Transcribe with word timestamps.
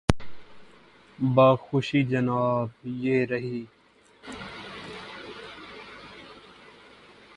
بخوشی 1.19 2.03
جناب، 2.03 2.67
یہ 2.83 3.25
رہی۔ 3.25 3.65